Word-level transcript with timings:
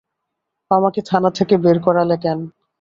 আমাকে 0.71 0.99
থানা 1.01 1.29
থেকে 1.37 1.55
বের 1.57 1.77
করালে 1.85 2.15
কেন? 2.23 2.39